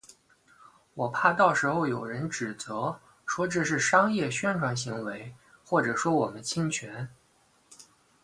[0.95, 5.31] 我怕到时候有人指责，说这是商业宣传行为
[5.63, 7.07] 或者说我们侵权